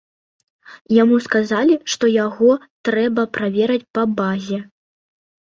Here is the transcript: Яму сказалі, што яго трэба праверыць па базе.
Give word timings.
Яму 1.01 1.19
сказалі, 1.25 1.75
што 1.95 2.09
яго 2.25 2.51
трэба 2.91 3.27
праверыць 3.39 3.85
па 3.99 4.03
базе. 4.19 4.59